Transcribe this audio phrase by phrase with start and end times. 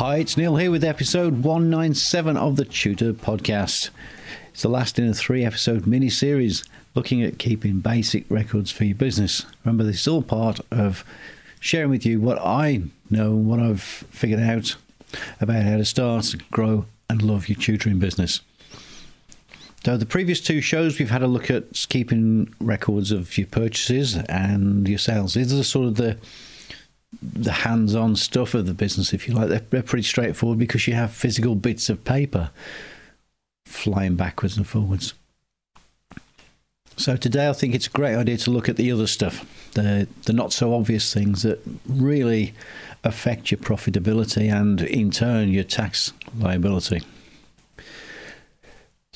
[0.00, 3.90] Hi, it's Neil here with episode 197 of the Tutor Podcast.
[4.48, 8.84] It's the last in a three episode mini series looking at keeping basic records for
[8.84, 9.44] your business.
[9.62, 11.04] Remember, this is all part of
[11.60, 12.80] sharing with you what I
[13.10, 14.74] know, what I've figured out
[15.38, 18.40] about how to start, grow, and love your tutoring business.
[19.84, 24.16] So, the previous two shows, we've had a look at keeping records of your purchases
[24.16, 25.34] and your sales.
[25.34, 26.16] These are sort of the
[27.22, 29.48] the hands-on stuff of the business, if you like.
[29.48, 32.50] They're, they're pretty straightforward because you have physical bits of paper
[33.66, 35.14] flying backwards and forwards.
[36.96, 40.06] So today, I think it's a great idea to look at the other stuff, the
[40.24, 42.52] the not so obvious things that really
[43.04, 47.00] affect your profitability and, in turn, your tax liability.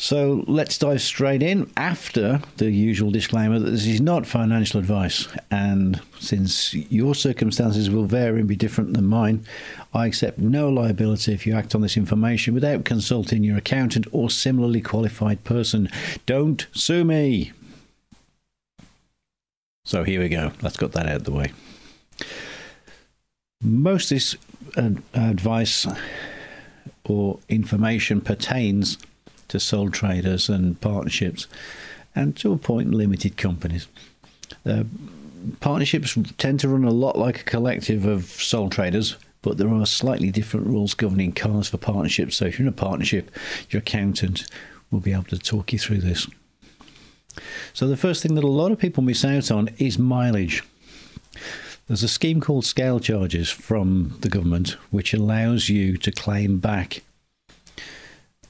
[0.04, 5.28] So let's dive straight in after the usual disclaimer that this is not financial advice.
[5.50, 9.46] And since your circumstances will vary and be different than mine,
[9.94, 14.28] I accept no liability if you act on this information without consulting your accountant or
[14.28, 15.88] similarly qualified person.
[16.26, 17.52] Don't sue me.
[19.86, 20.52] So here we go.
[20.60, 21.52] Let's get that out of the way.
[23.62, 24.36] Most of this
[24.76, 25.86] uh, advice
[27.04, 28.98] or information pertains
[29.48, 31.46] to sole traders and partnerships,
[32.14, 33.86] and to a point, limited companies.
[34.64, 34.84] Uh,
[35.60, 39.86] partnerships tend to run a lot like a collective of sole traders, but there are
[39.86, 42.36] slightly different rules governing cars for partnerships.
[42.36, 43.30] So if you're in a partnership,
[43.70, 44.46] your accountant
[44.90, 46.26] will be able to talk you through this.
[47.72, 50.62] So the first thing that a lot of people miss out on is mileage.
[51.86, 57.02] There's a scheme called scale charges from the government which allows you to claim back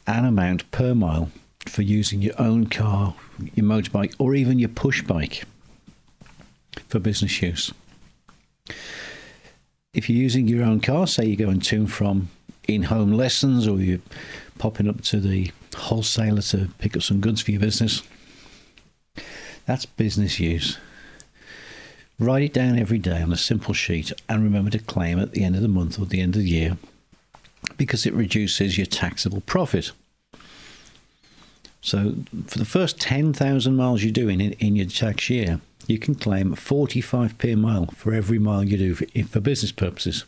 [0.07, 1.31] an amount per mile
[1.67, 3.15] for using your own car,
[3.55, 5.45] your motorbike, or even your push bike
[6.89, 7.73] for business use.
[9.93, 12.31] If you're using your own car, say you're going to and from
[12.67, 14.01] in home lessons or you're
[14.59, 18.03] popping up to the wholesaler to pick up some goods for your business,
[19.67, 20.79] that's business use.
[22.19, 25.43] Write it down every day on a simple sheet and remember to claim at the
[25.45, 26.77] end of the month or the end of the year
[27.77, 29.93] because it reduces your taxable profit.
[31.81, 32.15] So,
[32.47, 36.55] for the first 10,000 miles you do in, in your tax year, you can claim
[36.55, 40.25] 45p a mile for every mile you do for, for business purposes.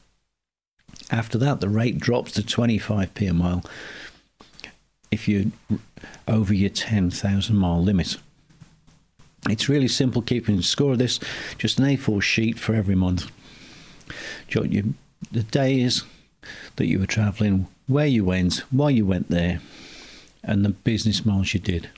[1.10, 3.64] After that, the rate drops to 25p a mile
[5.10, 5.46] if you're
[6.28, 8.16] over your 10,000 mile limit.
[9.48, 11.20] It's really simple keeping score of this,
[11.56, 13.30] just an A4 sheet for every month.
[14.48, 14.84] Jot your,
[15.30, 16.02] the days
[16.76, 19.60] that you were travelling, where you went, why you went there,
[20.42, 21.90] and the business miles you did.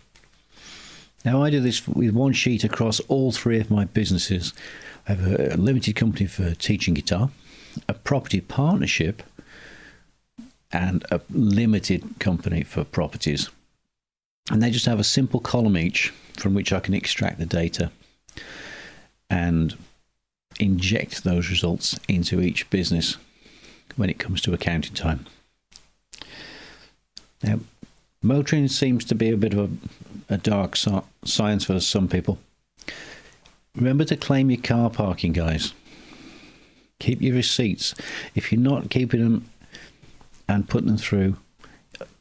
[1.24, 4.54] Now, I do this with one sheet across all three of my businesses.
[5.06, 7.30] I have a limited company for teaching guitar,
[7.88, 9.22] a property partnership,
[10.70, 13.50] and a limited company for properties.
[14.50, 17.90] And they just have a simple column each from which I can extract the data
[19.28, 19.76] and
[20.58, 23.16] inject those results into each business
[23.98, 25.26] when it comes to accounting time.
[27.42, 27.58] Now,
[28.22, 29.58] motoring seems to be a bit of
[30.28, 32.38] a, a dark so- science for some people.
[33.74, 35.74] Remember to claim your car parking, guys.
[37.00, 37.94] Keep your receipts.
[38.34, 39.50] If you're not keeping them
[40.48, 41.36] and putting them through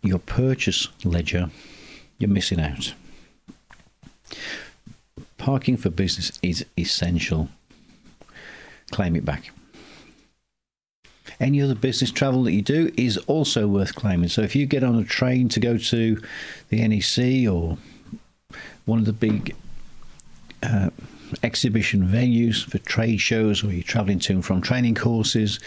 [0.01, 1.49] your purchase ledger,
[2.17, 2.93] you're missing out.
[5.37, 7.49] Parking for business is essential.
[8.91, 9.51] Claim it back.
[11.39, 14.29] Any other business travel that you do is also worth claiming.
[14.29, 16.19] So if you get on a train to go to
[16.69, 17.77] the NEC or
[18.85, 19.55] one of the big
[20.63, 20.89] uh,
[21.43, 25.59] exhibition venues for trade shows, or you're traveling to and from training courses,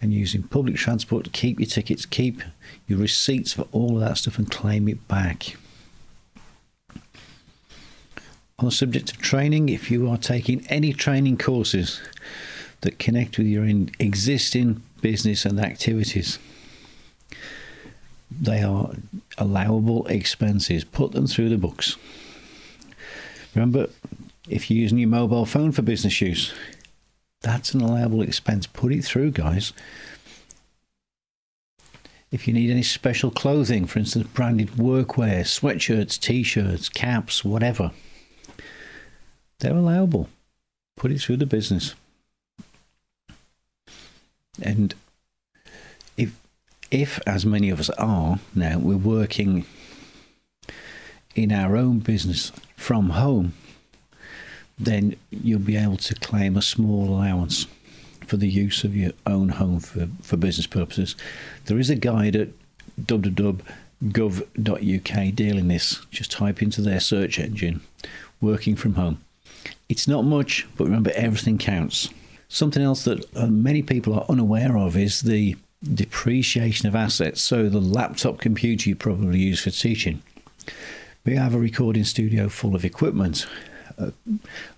[0.00, 2.42] and using public transport, to keep your tickets, keep
[2.86, 5.56] your receipts for all of that stuff, and claim it back.
[8.60, 12.00] On the subject of training, if you are taking any training courses,
[12.80, 13.64] that connect with your
[13.98, 16.38] existing business and activities.
[18.30, 18.92] They are
[19.36, 20.84] allowable expenses.
[20.84, 21.96] Put them through the books.
[23.54, 23.88] Remember,
[24.48, 26.52] if you're using your mobile phone for business use,
[27.40, 28.66] that's an allowable expense.
[28.66, 29.72] Put it through, guys.
[32.30, 37.92] If you need any special clothing, for instance, branded workwear, sweatshirts, t shirts, caps, whatever,
[39.60, 40.28] they're allowable.
[40.96, 41.94] Put it through the business.
[44.62, 44.94] And
[46.16, 46.38] if,
[46.90, 49.64] if as many of us are now, we're working
[51.34, 53.54] in our own business from home,
[54.78, 57.66] then you'll be able to claim a small allowance
[58.26, 61.16] for the use of your own home for, for business purposes.
[61.64, 62.48] There is a guide at
[63.00, 63.64] www.gov.uk
[65.34, 66.06] dealing this.
[66.10, 67.80] Just type into their search engine
[68.40, 69.22] working from home.
[69.88, 72.10] It's not much, but remember everything counts.
[72.48, 77.42] Something else that uh, many people are unaware of is the depreciation of assets.
[77.42, 80.22] So, the laptop computer you probably use for teaching.
[81.24, 83.46] We have a recording studio full of equipment,
[83.98, 84.12] uh,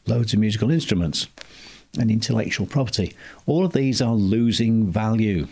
[0.04, 1.28] loads of musical instruments,
[1.96, 3.14] and intellectual property.
[3.46, 5.46] All of these are losing value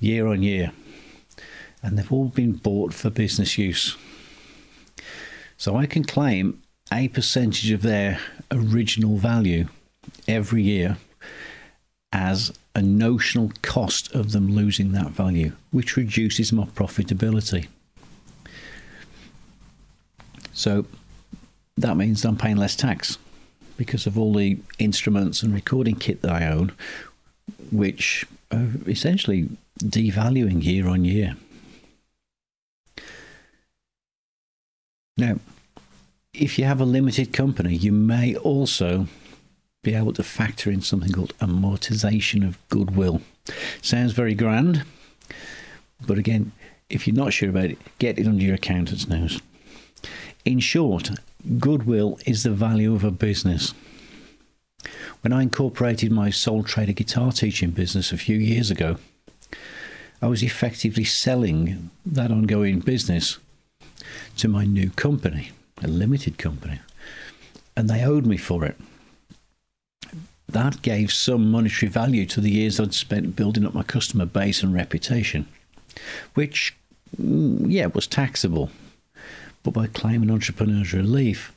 [0.00, 0.72] year on year,
[1.82, 3.96] and they've all been bought for business use.
[5.58, 8.18] So I can claim a percentage of their
[8.50, 9.68] original value
[10.26, 10.98] every year
[12.12, 17.68] as a notional cost of them losing that value, which reduces my profitability.
[20.52, 20.86] So
[21.76, 23.18] that means I'm paying less tax
[23.76, 26.72] because of all the instruments and recording kit that I own,
[27.72, 29.48] which are essentially
[29.80, 31.36] devaluing year on year.
[35.16, 35.38] Now,
[36.32, 39.06] if you have a limited company, you may also
[39.84, 43.20] be able to factor in something called amortization of goodwill.
[43.82, 44.84] Sounds very grand,
[46.06, 46.52] but again,
[46.90, 49.40] if you're not sure about it, get it under your accountant's nose.
[50.44, 51.10] In short,
[51.58, 53.74] goodwill is the value of a business.
[55.22, 58.96] When I incorporated my sole trader guitar teaching business a few years ago,
[60.20, 63.38] I was effectively selling that ongoing business
[64.36, 65.50] to my new company,
[65.82, 66.80] a limited company,
[67.76, 68.76] and they owed me for it.
[70.54, 74.62] That gave some monetary value to the years I'd spent building up my customer base
[74.62, 75.48] and reputation,
[76.34, 76.76] which,
[77.20, 78.70] mm, yeah, was taxable.
[79.64, 81.52] But by claiming entrepreneur's relief,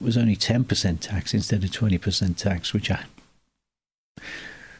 [0.00, 3.04] it was only 10% tax instead of 20% tax, which I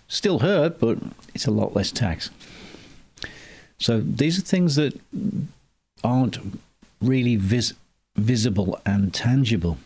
[0.08, 0.98] still hurt, but
[1.32, 2.30] it's a lot less tax.
[3.78, 4.98] So these are things that
[6.02, 6.38] aren't
[7.00, 7.74] really vis-
[8.16, 9.78] visible and tangible.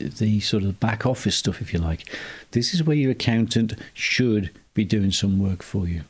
[0.00, 2.08] The sort of back office stuff, if you like.
[2.52, 6.02] This is where your accountant should be doing some work for you.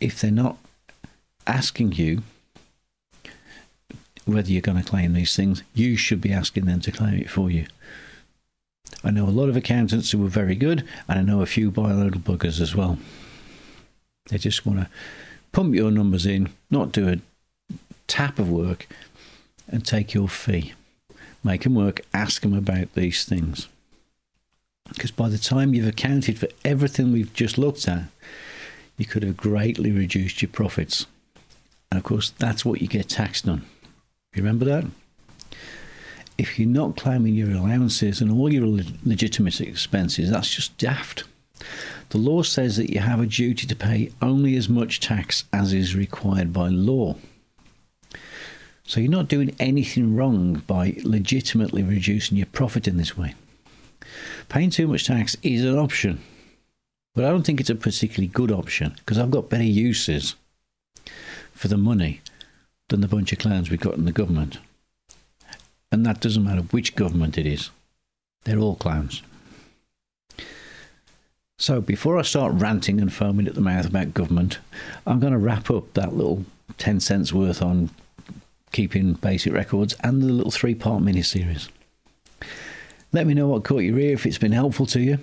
[0.00, 0.56] If they're not
[1.46, 2.22] asking you
[4.24, 7.30] whether you're going to claim these things, you should be asking them to claim it
[7.30, 7.66] for you.
[9.02, 11.70] I know a lot of accountants who are very good, and I know a few
[11.70, 12.98] little buggers as well.
[14.28, 14.88] They just want to
[15.52, 17.76] pump your numbers in, not do a
[18.06, 18.86] tap of work,
[19.68, 20.74] and take your fee.
[21.44, 23.68] Make them work, ask them about these things.
[24.88, 28.04] Because by the time you've accounted for everything we've just looked at,
[28.96, 31.06] you could have greatly reduced your profits.
[31.90, 33.64] And of course, that's what you get taxed on.
[34.34, 34.84] You remember that?
[36.36, 38.66] If you're not claiming your allowances and all your
[39.04, 41.24] legitimate expenses, that's just daft.
[42.10, 45.72] The law says that you have a duty to pay only as much tax as
[45.72, 47.16] is required by law.
[48.88, 53.34] So you're not doing anything wrong by legitimately reducing your profit in this way.
[54.48, 56.22] Paying too much tax is an option,
[57.14, 60.36] but I don't think it's a particularly good option because I've got better uses
[61.52, 62.22] for the money
[62.88, 64.56] than the bunch of clowns we've got in the government.
[65.92, 67.68] And that doesn't matter which government it is,
[68.44, 69.20] they're all clowns.
[71.58, 74.60] So before I start ranting and foaming at the mouth about government,
[75.06, 76.46] I'm going to wrap up that little
[76.78, 77.90] 10 cents worth on
[78.72, 81.68] keeping basic records and the little three part mini series.
[83.12, 85.18] Let me know what caught your ear if it's been helpful to you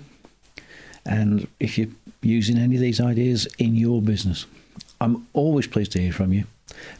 [1.06, 1.90] and if you're
[2.22, 4.46] using any of these ideas in your business.
[5.00, 6.46] I'm always pleased to hear from you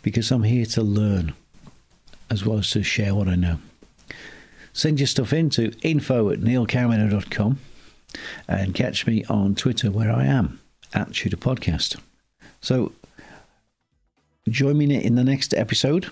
[0.04, 1.34] because I'm here to learn
[2.30, 3.60] as well as to share what I know.
[4.74, 7.60] Send your stuff in to info at neilcowmeadow.com
[8.48, 10.60] and catch me on Twitter where I am
[10.94, 11.98] at Tutor Podcast.
[12.62, 12.92] So
[14.50, 16.12] join me in the next episode